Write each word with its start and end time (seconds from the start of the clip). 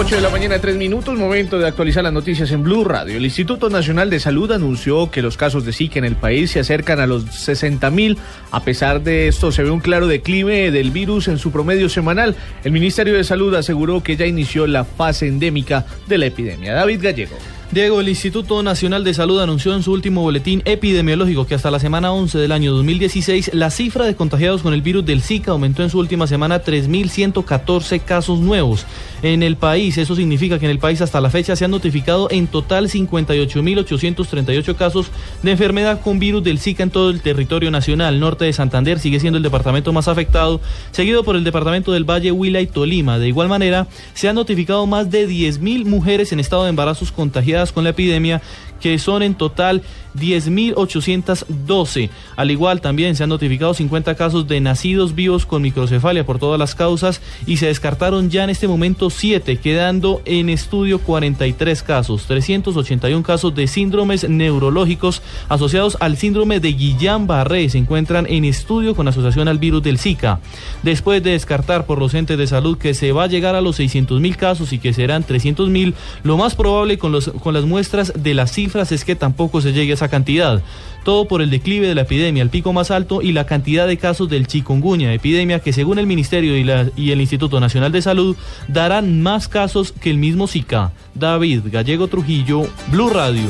8 0.00 0.16
de 0.16 0.22
la 0.22 0.30
mañana, 0.30 0.58
3 0.58 0.76
minutos, 0.76 1.18
momento 1.18 1.58
de 1.58 1.68
actualizar 1.68 2.02
las 2.02 2.14
noticias 2.14 2.50
en 2.52 2.62
Blue 2.62 2.84
Radio. 2.84 3.18
El 3.18 3.24
Instituto 3.26 3.68
Nacional 3.68 4.08
de 4.08 4.18
Salud 4.18 4.50
anunció 4.50 5.10
que 5.10 5.20
los 5.20 5.36
casos 5.36 5.66
de 5.66 5.74
Zika 5.74 5.98
en 5.98 6.06
el 6.06 6.16
país 6.16 6.52
se 6.52 6.60
acercan 6.60 7.00
a 7.00 7.06
los 7.06 7.24
60 7.24 7.90
mil. 7.90 8.16
A 8.50 8.62
pesar 8.62 9.02
de 9.02 9.28
esto, 9.28 9.52
se 9.52 9.62
ve 9.62 9.68
un 9.68 9.80
claro 9.80 10.06
declive 10.06 10.70
del 10.70 10.90
virus 10.90 11.28
en 11.28 11.36
su 11.36 11.52
promedio 11.52 11.90
semanal. 11.90 12.34
El 12.64 12.72
Ministerio 12.72 13.12
de 13.12 13.24
Salud 13.24 13.54
aseguró 13.54 14.02
que 14.02 14.16
ya 14.16 14.24
inició 14.24 14.66
la 14.66 14.84
fase 14.84 15.28
endémica 15.28 15.84
de 16.06 16.16
la 16.16 16.26
epidemia. 16.26 16.72
David 16.72 17.02
Gallego. 17.02 17.36
Diego, 17.72 18.00
el 18.00 18.08
Instituto 18.08 18.64
Nacional 18.64 19.04
de 19.04 19.14
Salud 19.14 19.38
anunció 19.38 19.72
en 19.76 19.84
su 19.84 19.92
último 19.92 20.22
boletín 20.22 20.60
epidemiológico 20.64 21.46
que 21.46 21.54
hasta 21.54 21.70
la 21.70 21.78
semana 21.78 22.10
11 22.10 22.36
del 22.36 22.50
año 22.50 22.72
2016 22.72 23.52
la 23.54 23.70
cifra 23.70 24.06
de 24.06 24.16
contagiados 24.16 24.62
con 24.62 24.74
el 24.74 24.82
virus 24.82 25.06
del 25.06 25.22
Zika 25.22 25.52
aumentó 25.52 25.84
en 25.84 25.90
su 25.90 26.00
última 26.00 26.26
semana 26.26 26.64
3.114 26.64 28.00
casos 28.00 28.40
nuevos 28.40 28.86
en 29.22 29.44
el 29.44 29.54
país. 29.54 29.98
Eso 29.98 30.16
significa 30.16 30.58
que 30.58 30.64
en 30.64 30.72
el 30.72 30.80
país 30.80 31.00
hasta 31.00 31.20
la 31.20 31.30
fecha 31.30 31.54
se 31.54 31.64
han 31.64 31.70
notificado 31.70 32.28
en 32.32 32.48
total 32.48 32.88
58.838 32.88 34.74
casos 34.74 35.06
de 35.44 35.52
enfermedad 35.52 36.00
con 36.00 36.18
virus 36.18 36.42
del 36.42 36.58
Zika 36.58 36.82
en 36.82 36.90
todo 36.90 37.10
el 37.10 37.20
territorio 37.20 37.70
nacional. 37.70 38.18
Norte 38.18 38.46
de 38.46 38.52
Santander 38.52 38.98
sigue 38.98 39.20
siendo 39.20 39.36
el 39.36 39.44
departamento 39.44 39.92
más 39.92 40.08
afectado, 40.08 40.60
seguido 40.90 41.22
por 41.22 41.36
el 41.36 41.44
departamento 41.44 41.92
del 41.92 42.02
Valle, 42.02 42.32
Huila 42.32 42.60
y 42.60 42.66
Tolima. 42.66 43.20
De 43.20 43.28
igual 43.28 43.48
manera, 43.48 43.86
se 44.14 44.28
han 44.28 44.34
notificado 44.34 44.88
más 44.88 45.08
de 45.08 45.28
10.000 45.28 45.84
mujeres 45.84 46.32
en 46.32 46.40
estado 46.40 46.64
de 46.64 46.70
embarazos 46.70 47.12
contagiadas 47.12 47.59
con 47.72 47.84
la 47.84 47.90
epidemia, 47.90 48.40
que 48.80 48.98
son 48.98 49.22
en 49.22 49.34
total 49.34 49.82
10.812. 50.18 52.10
Al 52.36 52.50
igual 52.50 52.80
también 52.80 53.14
se 53.14 53.22
han 53.22 53.28
notificado 53.28 53.74
50 53.74 54.14
casos 54.14 54.48
de 54.48 54.60
nacidos 54.60 55.14
vivos 55.14 55.46
con 55.46 55.62
microcefalia 55.62 56.26
por 56.26 56.38
todas 56.38 56.58
las 56.58 56.74
causas 56.74 57.20
y 57.46 57.58
se 57.58 57.66
descartaron 57.66 58.30
ya 58.30 58.44
en 58.44 58.50
este 58.50 58.66
momento 58.66 59.10
7, 59.10 59.58
quedando 59.58 60.22
en 60.24 60.48
estudio 60.48 60.98
43 60.98 61.82
casos, 61.82 62.24
381 62.26 63.22
casos 63.22 63.54
de 63.54 63.66
síndromes 63.66 64.28
neurológicos 64.28 65.22
asociados 65.48 65.96
al 66.00 66.16
síndrome 66.16 66.60
de 66.60 66.76
Guillain-Barré 66.76 67.68
se 67.68 67.78
encuentran 67.78 68.26
en 68.28 68.44
estudio 68.44 68.94
con 68.94 69.08
asociación 69.08 69.48
al 69.48 69.58
virus 69.58 69.82
del 69.82 69.98
Zika. 69.98 70.40
Después 70.82 71.22
de 71.22 71.32
descartar 71.32 71.86
por 71.86 71.98
los 71.98 72.14
entes 72.14 72.38
de 72.38 72.46
salud 72.46 72.78
que 72.78 72.94
se 72.94 73.12
va 73.12 73.24
a 73.24 73.28
llegar 73.28 73.54
a 73.54 73.60
los 73.60 73.76
600 73.76 74.20
mil 74.20 74.36
casos 74.36 74.72
y 74.72 74.78
que 74.78 74.92
serán 74.92 75.22
300 75.24 75.68
mil, 75.68 75.94
lo 76.22 76.36
más 76.36 76.54
probable 76.54 76.98
con, 76.98 77.12
los, 77.12 77.30
las 77.52 77.64
muestras 77.64 78.12
de 78.16 78.34
las 78.34 78.52
cifras 78.52 78.92
es 78.92 79.04
que 79.04 79.16
tampoco 79.16 79.60
se 79.60 79.72
llegue 79.72 79.92
a 79.92 79.94
esa 79.94 80.08
cantidad. 80.08 80.62
Todo 81.04 81.26
por 81.26 81.40
el 81.42 81.50
declive 81.50 81.88
de 81.88 81.94
la 81.94 82.02
epidemia, 82.02 82.42
el 82.42 82.50
pico 82.50 82.72
más 82.72 82.90
alto 82.90 83.22
y 83.22 83.32
la 83.32 83.46
cantidad 83.46 83.86
de 83.86 83.96
casos 83.96 84.28
del 84.28 84.46
chikungunya, 84.46 85.14
epidemia 85.14 85.60
que 85.60 85.72
según 85.72 85.98
el 85.98 86.06
Ministerio 86.06 86.56
y, 86.56 86.66
y 86.96 87.10
el 87.12 87.20
Instituto 87.20 87.58
Nacional 87.60 87.92
de 87.92 88.02
Salud 88.02 88.36
darán 88.68 89.22
más 89.22 89.48
casos 89.48 89.92
que 89.92 90.10
el 90.10 90.18
mismo 90.18 90.46
Zika. 90.46 90.92
David 91.14 91.62
Gallego 91.72 92.08
Trujillo, 92.08 92.68
Blue 92.90 93.10
Radio. 93.10 93.48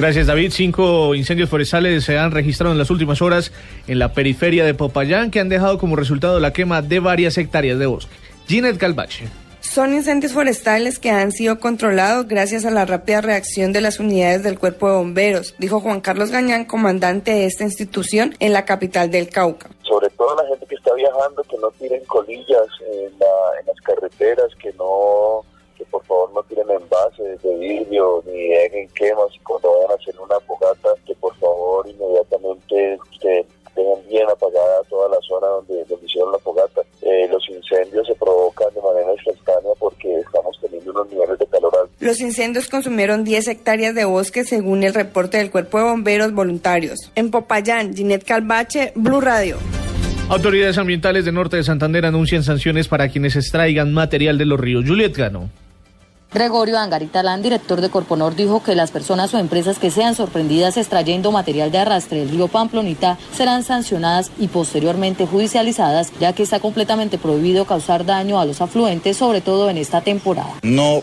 Gracias, 0.00 0.26
David. 0.26 0.52
Cinco 0.52 1.14
incendios 1.14 1.50
forestales 1.50 2.04
se 2.04 2.18
han 2.18 2.30
registrado 2.30 2.72
en 2.72 2.78
las 2.78 2.90
últimas 2.90 3.20
horas 3.20 3.52
en 3.86 3.98
la 3.98 4.14
periferia 4.14 4.64
de 4.64 4.72
Popayán 4.72 5.30
que 5.30 5.40
han 5.40 5.50
dejado 5.50 5.76
como 5.78 5.94
resultado 5.96 6.40
la 6.40 6.52
quema 6.52 6.80
de 6.80 7.00
varias 7.00 7.36
hectáreas 7.36 7.78
de 7.78 7.86
bosque. 7.86 8.14
Ginette 8.48 8.78
Calvache. 8.78 9.26
Son 9.70 9.94
incendios 9.94 10.32
forestales 10.32 10.98
que 10.98 11.10
han 11.10 11.30
sido 11.30 11.60
controlados 11.60 12.26
gracias 12.26 12.64
a 12.64 12.72
la 12.72 12.86
rápida 12.86 13.20
reacción 13.20 13.72
de 13.72 13.80
las 13.80 14.00
unidades 14.00 14.42
del 14.42 14.58
Cuerpo 14.58 14.88
de 14.88 14.96
Bomberos, 14.96 15.54
dijo 15.60 15.78
Juan 15.78 16.00
Carlos 16.00 16.32
Gañán, 16.32 16.64
comandante 16.64 17.30
de 17.30 17.44
esta 17.44 17.62
institución 17.62 18.34
en 18.40 18.52
la 18.52 18.64
capital 18.64 19.12
del 19.12 19.28
Cauca. 19.30 19.70
Sobre 19.82 20.10
todo 20.10 20.34
la 20.34 20.48
gente 20.48 20.66
que 20.66 20.74
está 20.74 20.92
viajando, 20.94 21.44
que 21.44 21.56
no 21.58 21.70
tiren 21.78 22.04
colillas 22.06 22.66
en, 22.90 23.16
las 23.64 23.80
carreteras, 23.84 24.52
que 24.60 24.72
no 24.72 25.44
que 25.78 25.84
por 25.84 26.04
favor 26.04 26.32
no 26.32 26.42
tiren 26.42 26.68
envases 26.68 27.40
de 27.40 27.54
vidrio 27.54 28.24
ni 28.26 28.52
hagan 28.52 28.88
quemas 28.88 29.28
cuando 29.44 29.72
vayan 29.72 29.92
a 29.92 29.94
hacer 29.94 30.18
una 30.18 30.40
fogata, 30.40 30.88
que 31.06 31.14
por 31.14 31.36
favor 31.36 31.88
inmediatamente 31.88 32.98
que 33.20 33.46
dejen 33.76 34.08
bien 34.08 34.28
apagada 34.28 34.82
toda 34.88 35.10
la 35.10 35.20
zona 35.20 35.46
donde, 35.46 35.84
donde 35.84 36.06
hicieron 36.06 36.32
la 36.32 36.38
Los 42.00 42.22
incendios 42.22 42.68
consumieron 42.68 43.24
10 43.24 43.48
hectáreas 43.48 43.94
de 43.94 44.06
bosque 44.06 44.44
según 44.44 44.82
el 44.84 44.94
reporte 44.94 45.36
del 45.36 45.50
Cuerpo 45.50 45.76
de 45.76 45.84
Bomberos 45.84 46.32
Voluntarios. 46.32 46.98
En 47.14 47.30
Popayán, 47.30 47.94
Ginette 47.94 48.24
Calvache, 48.24 48.92
Blue 48.94 49.20
Radio. 49.20 49.58
Autoridades 50.30 50.78
ambientales 50.78 51.26
de 51.26 51.32
Norte 51.32 51.58
de 51.58 51.62
Santander 51.62 52.06
anuncian 52.06 52.42
sanciones 52.42 52.88
para 52.88 53.10
quienes 53.10 53.36
extraigan 53.36 53.92
material 53.92 54.38
de 54.38 54.46
los 54.46 54.58
ríos. 54.58 54.86
Juliet 54.86 55.14
Gano. 55.14 55.50
Gregorio 56.32 56.78
Angaritalán, 56.78 57.42
director 57.42 57.82
de 57.82 57.90
Corponor, 57.90 58.34
dijo 58.34 58.62
que 58.62 58.76
las 58.76 58.92
personas 58.92 59.34
o 59.34 59.38
empresas 59.38 59.78
que 59.78 59.90
sean 59.90 60.14
sorprendidas 60.14 60.78
extrayendo 60.78 61.32
material 61.32 61.70
de 61.70 61.78
arrastre 61.78 62.20
del 62.20 62.30
río 62.30 62.48
Pamplonita 62.48 63.18
serán 63.34 63.62
sancionadas 63.64 64.30
y 64.38 64.48
posteriormente 64.48 65.26
judicializadas, 65.26 66.12
ya 66.18 66.32
que 66.32 66.44
está 66.44 66.60
completamente 66.60 67.18
prohibido 67.18 67.66
causar 67.66 68.06
daño 68.06 68.40
a 68.40 68.46
los 68.46 68.62
afluentes, 68.62 69.18
sobre 69.18 69.40
todo 69.40 69.68
en 69.68 69.76
esta 69.76 70.00
temporada. 70.00 70.54
No 70.62 71.02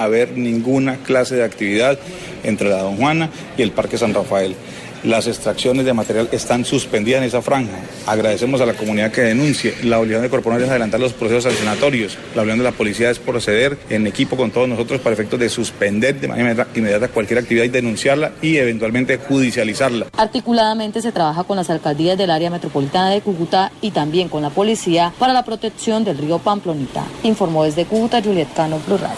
haber 0.00 0.36
ninguna 0.36 0.96
clase 0.96 1.36
de 1.36 1.44
actividad 1.44 1.98
entre 2.42 2.68
la 2.68 2.82
Don 2.82 2.96
Juana 2.96 3.30
y 3.56 3.62
el 3.62 3.72
Parque 3.72 3.98
San 3.98 4.14
Rafael. 4.14 4.56
Las 5.02 5.26
extracciones 5.26 5.86
de 5.86 5.94
material 5.94 6.28
están 6.30 6.66
suspendidas 6.66 7.22
en 7.22 7.28
esa 7.28 7.40
franja. 7.40 7.78
Agradecemos 8.06 8.60
a 8.60 8.66
la 8.66 8.74
comunidad 8.74 9.10
que 9.10 9.22
denuncie. 9.22 9.74
La 9.82 9.98
obligación 9.98 10.24
de 10.24 10.28
Corporal 10.28 10.62
es 10.62 10.68
adelantar 10.68 11.00
los 11.00 11.14
procesos 11.14 11.44
sancionatorios. 11.44 12.18
La 12.34 12.42
obligación 12.42 12.58
de 12.58 12.70
la 12.70 12.76
policía 12.76 13.10
es 13.10 13.18
proceder 13.18 13.78
en 13.88 14.06
equipo 14.06 14.36
con 14.36 14.50
todos 14.50 14.68
nosotros 14.68 15.00
para 15.00 15.14
efectos 15.14 15.40
de 15.40 15.48
suspender 15.48 16.20
de 16.20 16.28
manera 16.28 16.66
inmediata 16.74 17.08
cualquier 17.08 17.38
actividad 17.38 17.64
y 17.64 17.68
denunciarla 17.68 18.32
y 18.42 18.58
eventualmente 18.58 19.16
judicializarla. 19.16 20.08
Articuladamente 20.18 21.00
se 21.00 21.12
trabaja 21.12 21.44
con 21.44 21.56
las 21.56 21.70
alcaldías 21.70 22.18
del 22.18 22.30
área 22.30 22.50
metropolitana 22.50 23.08
de 23.08 23.22
Cúcuta 23.22 23.72
y 23.80 23.92
también 23.92 24.28
con 24.28 24.42
la 24.42 24.50
policía 24.50 25.14
para 25.18 25.32
la 25.32 25.46
protección 25.46 26.04
del 26.04 26.18
río 26.18 26.40
Pamplonita. 26.40 27.06
Informó 27.22 27.64
desde 27.64 27.86
Cúcuta 27.86 28.20
Juliet 28.20 28.48
Cano, 28.54 28.76
Plural. 28.76 29.16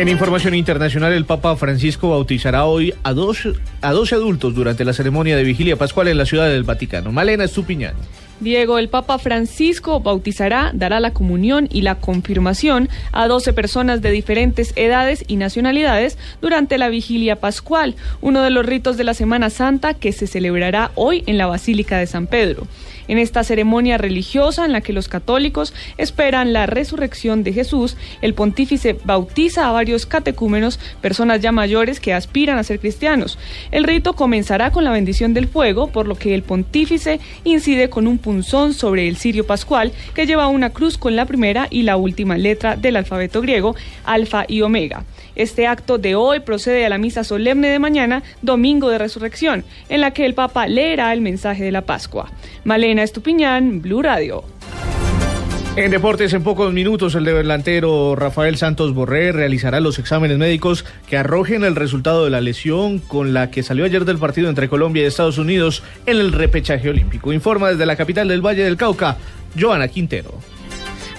En 0.00 0.08
información 0.08 0.54
internacional, 0.54 1.12
el 1.12 1.26
Papa 1.26 1.54
Francisco 1.56 2.08
bautizará 2.08 2.64
hoy 2.64 2.94
a, 3.02 3.12
dos, 3.12 3.46
a 3.82 3.92
12 3.92 4.14
adultos 4.14 4.54
durante 4.54 4.82
la 4.82 4.94
ceremonia 4.94 5.36
de 5.36 5.44
vigilia 5.44 5.76
pascual 5.76 6.08
en 6.08 6.16
la 6.16 6.24
ciudad 6.24 6.48
del 6.48 6.62
Vaticano. 6.62 7.12
Malena 7.12 7.44
Estupiñán. 7.44 7.92
Diego, 8.40 8.78
el 8.78 8.88
Papa 8.88 9.18
Francisco 9.18 10.00
bautizará, 10.00 10.70
dará 10.72 11.00
la 11.00 11.12
comunión 11.12 11.68
y 11.70 11.82
la 11.82 11.96
confirmación 11.96 12.88
a 13.12 13.28
12 13.28 13.52
personas 13.52 14.00
de 14.00 14.10
diferentes 14.10 14.72
edades 14.74 15.22
y 15.28 15.36
nacionalidades 15.36 16.16
durante 16.40 16.78
la 16.78 16.88
vigilia 16.88 17.36
pascual, 17.36 17.94
uno 18.22 18.40
de 18.40 18.48
los 18.48 18.64
ritos 18.64 18.96
de 18.96 19.04
la 19.04 19.12
Semana 19.12 19.50
Santa 19.50 19.92
que 19.92 20.12
se 20.12 20.26
celebrará 20.26 20.92
hoy 20.94 21.24
en 21.26 21.36
la 21.36 21.46
Basílica 21.46 21.98
de 21.98 22.06
San 22.06 22.26
Pedro 22.26 22.66
en 23.10 23.18
esta 23.18 23.42
ceremonia 23.42 23.98
religiosa 23.98 24.64
en 24.64 24.72
la 24.72 24.82
que 24.82 24.92
los 24.92 25.08
católicos 25.08 25.74
esperan 25.98 26.52
la 26.52 26.66
resurrección 26.66 27.42
de 27.42 27.52
Jesús, 27.52 27.96
el 28.22 28.34
pontífice 28.34 28.96
bautiza 29.02 29.68
a 29.68 29.72
varios 29.72 30.06
catecúmenos, 30.06 30.78
personas 31.00 31.40
ya 31.40 31.50
mayores 31.50 31.98
que 31.98 32.14
aspiran 32.14 32.56
a 32.56 32.62
ser 32.62 32.78
cristianos. 32.78 33.36
El 33.72 33.82
rito 33.82 34.12
comenzará 34.12 34.70
con 34.70 34.84
la 34.84 34.92
bendición 34.92 35.34
del 35.34 35.48
fuego, 35.48 35.88
por 35.88 36.06
lo 36.06 36.14
que 36.14 36.36
el 36.36 36.44
pontífice 36.44 37.18
incide 37.42 37.90
con 37.90 38.06
un 38.06 38.18
punzón 38.18 38.74
sobre 38.74 39.08
el 39.08 39.16
cirio 39.16 39.44
pascual 39.44 39.90
que 40.14 40.26
lleva 40.26 40.46
una 40.46 40.70
cruz 40.70 40.96
con 40.96 41.16
la 41.16 41.26
primera 41.26 41.66
y 41.68 41.82
la 41.82 41.96
última 41.96 42.38
letra 42.38 42.76
del 42.76 42.94
alfabeto 42.94 43.42
griego, 43.42 43.74
alfa 44.04 44.44
y 44.46 44.62
omega. 44.62 45.02
Este 45.34 45.66
acto 45.66 45.98
de 45.98 46.14
hoy 46.14 46.40
procede 46.40 46.86
a 46.86 46.88
la 46.88 46.98
misa 46.98 47.24
solemne 47.24 47.70
de 47.70 47.78
mañana, 47.80 48.22
domingo 48.42 48.88
de 48.88 48.98
resurrección, 48.98 49.64
en 49.88 50.00
la 50.00 50.12
que 50.12 50.26
el 50.26 50.34
Papa 50.34 50.68
leerá 50.68 51.12
el 51.12 51.20
mensaje 51.20 51.64
de 51.64 51.72
la 51.72 51.82
Pascua. 51.82 52.30
Malena 52.64 52.99
Estupiñán, 53.02 53.82
Blue 53.82 54.02
Radio. 54.02 54.44
En 55.76 55.92
deportes, 55.92 56.32
en 56.34 56.42
pocos 56.42 56.72
minutos, 56.72 57.14
el 57.14 57.24
delantero 57.24 58.16
Rafael 58.16 58.56
Santos 58.56 58.92
Borré 58.92 59.30
realizará 59.30 59.78
los 59.78 59.98
exámenes 60.00 60.36
médicos 60.36 60.84
que 61.08 61.16
arrojen 61.16 61.62
el 61.62 61.76
resultado 61.76 62.24
de 62.24 62.30
la 62.30 62.40
lesión 62.40 62.98
con 62.98 63.32
la 63.32 63.50
que 63.50 63.62
salió 63.62 63.84
ayer 63.84 64.04
del 64.04 64.18
partido 64.18 64.48
entre 64.48 64.68
Colombia 64.68 65.04
y 65.04 65.06
Estados 65.06 65.38
Unidos 65.38 65.84
en 66.06 66.18
el 66.18 66.32
repechaje 66.32 66.90
olímpico. 66.90 67.32
Informa 67.32 67.70
desde 67.70 67.86
la 67.86 67.96
capital 67.96 68.28
del 68.28 68.44
Valle 68.44 68.64
del 68.64 68.76
Cauca, 68.76 69.16
Joana 69.58 69.86
Quintero. 69.88 70.34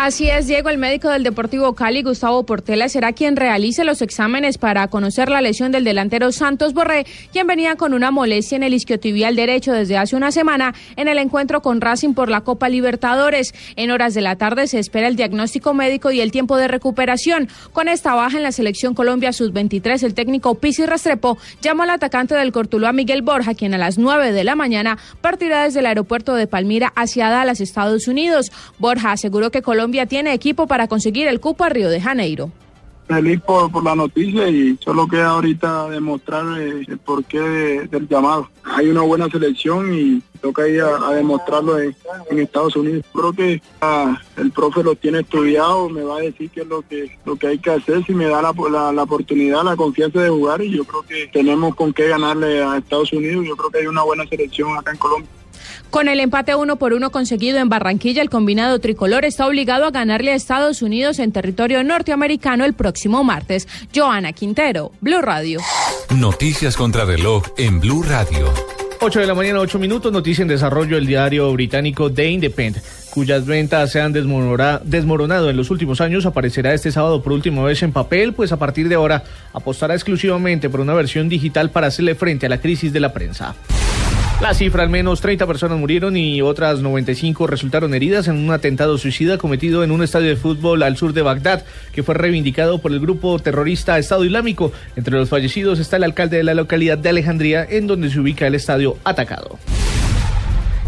Así 0.04 0.28
es, 0.32 0.48
Diego, 0.48 0.70
el 0.70 0.80
médico 0.80 1.10
del 1.10 1.22
Deportivo 1.22 1.76
Cali, 1.76 2.02
Gustavo 2.02 2.44
Portela, 2.44 2.90
será 2.90 3.14
quien 3.14 3.36
realice 3.36 3.84
los 3.84 4.02
exámenes 4.02 4.58
para 4.58 4.88
conocer 4.88 5.30
la 5.30 5.42
lesión 5.42 5.72
del 5.72 5.84
delantero 5.84 6.32
Santos 6.32 6.74
Borré, 6.74 7.06
quien 7.32 7.46
venía 7.46 7.76
con 7.76 7.94
una 7.94 8.10
molestia 8.10 8.56
en 8.56 8.64
el 8.64 8.74
isquiotibial 8.74 9.36
derecho 9.36 9.72
desde 9.72 10.00
hace 10.00 10.16
una 10.16 10.32
semana 10.32 10.74
en 10.96 11.08
el 11.08 11.20
encuentro 11.20 11.62
con 11.62 11.82
Racing 11.82 12.16
por 12.16 12.30
la 12.30 12.42
Copa 12.42 12.68
Libertadores. 12.68 13.54
En 13.76 13.92
horas 13.92 14.16
de 14.16 14.22
la 14.22 14.38
tarde 14.38 14.66
se 14.66 14.80
espera 14.80 15.08
el 15.08 15.16
diagnóstico 15.16 15.76
médico 15.76 16.10
y 16.10 16.20
el 16.20 16.32
tiempo 16.32 16.58
de 16.58 16.68
recuperación. 16.68 17.48
Con 17.72 17.88
esta 17.88 18.16
baja 18.16 18.38
en 18.38 18.44
la 18.44 18.52
selección 18.52 18.96
Colombia 18.96 19.34
Sub-23, 19.34 20.02
el 20.02 20.16
técnico 20.16 20.56
Pisi 20.56 20.84
Restrepo 20.88 21.38
llamó 21.62 21.84
al 21.84 21.92
atacante 21.92 22.34
del 22.34 22.52
Cortuluá 22.52 22.92
Miguel 22.92 23.22
Borja, 23.22 23.54
quien 23.54 23.76
a 23.76 23.78
las 23.78 24.00
9 24.00 24.32
de 24.32 24.46
la 24.46 24.56
mañana 24.56 24.98
partirá 25.22 25.66
desde 25.66 25.82
el 25.82 25.86
aeropuerto 25.86 26.34
de 26.34 26.48
Palmira 26.48 26.92
hacia 26.96 27.30
Dallas, 27.30 27.62
Estados 27.62 28.08
Unidos. 28.08 28.52
Borja 28.80 29.12
aseguró 29.12 29.52
que 29.52 29.62
Colombia 29.62 29.91
tiene 30.06 30.34
equipo 30.34 30.68
para 30.68 30.88
conseguir 30.88 31.28
el 31.28 31.40
cupo 31.40 31.64
a 31.64 31.70
Río 31.70 31.90
de 31.90 32.02
Janeiro. 32.02 32.52
feliz 33.08 33.42
por, 33.42 33.72
por 33.72 33.84
la 33.84 33.96
noticia 33.96 34.48
y 34.48 34.78
solo 34.78 35.08
queda 35.08 35.32
ahorita 35.32 35.90
demostrar 35.90 36.46
eh, 36.60 36.86
el 36.88 36.98
porqué 36.98 37.40
del 37.40 38.08
llamado. 38.08 38.50
Hay 38.64 38.90
una 38.90 39.02
buena 39.02 39.30
selección 39.30 39.94
y 39.94 40.22
toca 40.42 40.68
ir 40.68 40.82
a, 40.82 41.14
demostrarlo 41.14 41.80
en, 41.80 41.96
Estados 42.32 42.76
Unidos. 42.76 43.06
Creo 43.14 43.34
que 43.34 43.62
ah, 43.82 44.20
el 44.38 44.52
profe 44.52 44.84
lo 44.84 44.96
tiene 44.96 45.20
estudiado, 45.20 45.90
me 45.90 46.04
va 46.04 46.18
a 46.18 46.22
decir 46.22 46.50
qué 46.50 46.62
es 46.62 46.68
lo 46.68 46.82
que, 46.82 47.18
lo 47.26 47.36
que 47.36 47.48
hay 47.48 47.60
que 47.60 47.72
hacer, 47.72 48.04
si 48.06 48.14
me 48.14 48.26
da 48.26 48.42
la, 48.42 48.92
la 48.92 49.04
oportunidad, 49.04 49.64
la 49.64 49.76
confianza 49.76 50.22
de 50.22 50.30
jugar 50.30 50.62
y 50.62 50.72
yo 50.72 50.84
creo 50.84 51.04
que 51.04 51.28
tenemos 51.32 51.76
con 51.76 51.94
qué 51.94 52.08
ganarle 52.08 52.64
a 52.64 52.78
Estados 52.78 53.14
Unidos. 53.14 53.46
Yo 53.46 53.56
creo 53.56 53.70
que 53.70 53.80
hay 53.80 53.88
una 53.88 54.04
buena 54.04 54.26
selección 54.28 54.78
acá 54.78 54.92
en 54.92 54.98
Colombia. 54.98 55.30
Con 55.90 56.08
el 56.08 56.20
empate 56.20 56.56
uno 56.56 56.78
por 56.78 56.94
uno 56.94 57.12
conseguido 57.12 57.60
en 57.60 57.70
Barranquilla, 57.70 58.22
el 58.22 58.30
combinado 58.30 58.80
tricolor 58.80 59.26
está 59.26 59.48
obligado 59.48 59.86
a 59.86 59.92
ganarle 59.92 60.32
a 60.32 60.36
Estados 60.36 60.82
Unidos 60.82 61.20
en 61.20 61.32
territorio 61.32 61.84
norteamericano 61.84 62.66
el 62.66 62.74
próximo 62.74 63.24
martes. 63.24 63.68
Joana 63.94 64.34
Quintero, 64.34 64.92
Blue 65.02 65.22
Radio. 65.22 65.60
Noticias 66.16 66.78
contra 66.78 67.06
reloj 67.06 67.44
en 67.58 67.80
Blue 67.80 68.04
Radio. 68.04 68.52
8 69.04 69.20
de 69.20 69.26
la 69.26 69.34
mañana, 69.34 69.60
8 69.60 69.80
minutos, 69.80 70.12
noticia 70.12 70.44
en 70.44 70.48
desarrollo 70.48 70.96
el 70.96 71.08
diario 71.08 71.52
británico 71.54 72.12
The 72.12 72.30
Independent, 72.30 72.86
cuyas 73.10 73.48
ventas 73.48 73.92
se 73.92 74.00
han 74.00 74.14
desmoronado 74.14 75.50
en 75.50 75.58
los 75.58 75.72
últimos 75.72 76.02
años, 76.02 76.28
aparecerá 76.28 76.72
este 76.76 76.92
sábado 76.92 77.24
por 77.24 77.34
última 77.34 77.64
vez 77.64 77.82
en 77.82 77.94
papel, 77.94 78.34
pues 78.34 78.52
a 78.52 78.58
partir 78.58 78.90
de 78.90 78.96
ahora 78.96 79.24
apostará 79.54 79.96
exclusivamente 79.96 80.70
por 80.70 80.82
una 80.82 80.94
versión 80.94 81.30
digital 81.30 81.72
para 81.72 81.88
hacerle 81.88 82.14
frente 82.14 82.46
a 82.46 82.50
la 82.50 82.62
crisis 82.62 82.94
de 82.94 83.00
la 83.00 83.12
prensa. 83.12 83.56
La 84.42 84.56
cifra, 84.56 84.82
al 84.82 84.90
menos 84.90 85.22
30 85.22 85.46
personas 85.46 85.78
murieron 85.78 86.18
y 86.18 86.42
otras 86.42 86.80
95 86.82 87.46
resultaron 87.46 87.94
heridas 87.94 88.28
en 88.28 88.38
un 88.38 88.50
atentado 88.50 88.98
suicida 88.98 89.38
cometido 89.38 89.84
en 89.84 89.92
un 89.92 90.02
estadio 90.02 90.30
de 90.30 90.36
fútbol 90.36 90.82
al 90.82 90.98
sur 90.98 91.14
de 91.14 91.22
Bagdad, 91.22 91.64
que 91.94 92.02
fue 92.02 92.16
reivindicado 92.16 92.80
por 92.80 92.92
el 92.92 93.00
grupo 93.00 93.38
terrorista 93.38 94.00
Estado 94.00 94.26
Islámico. 94.26 94.72
Entre 94.96 95.16
los 95.16 95.30
fallecidos 95.30 95.78
está 95.78 95.98
el 95.98 96.06
alcalde 96.06 96.38
de 96.38 96.44
la 96.44 96.56
localidad 96.56 96.98
de 96.98 97.10
Alejandría, 97.10 97.64
en 97.70 97.86
donde 97.86 98.10
se 98.10 98.20
ubica 98.20 98.48
el 98.48 98.56
estadio 98.56 98.98
atacado. 99.04 99.60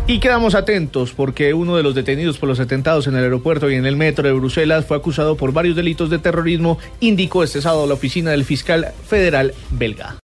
Y 0.08 0.20
quedamos 0.20 0.56
atentos 0.56 1.14
porque 1.14 1.54
uno 1.54 1.78
de 1.78 1.84
los 1.84 1.94
detenidos 1.94 2.40
por 2.40 2.50
los 2.50 2.60
atentados 2.60 3.06
en 3.06 3.16
el 3.16 3.24
aeropuerto 3.24 3.70
y 3.70 3.76
en 3.76 3.86
el 3.86 3.96
metro 3.96 4.28
de 4.28 4.34
Bruselas 4.34 4.86
fue 4.86 4.98
acusado 4.98 5.38
por 5.38 5.54
varios 5.54 5.76
delitos 5.76 6.10
de 6.10 6.18
terrorismo, 6.18 6.80
indicó 7.02 7.44
este 7.44 7.62
sábado 7.62 7.86
la 7.86 7.94
oficina 7.94 8.32
del 8.32 8.46
fiscal 8.46 8.88
federal 9.08 9.54
belga. 9.70 10.18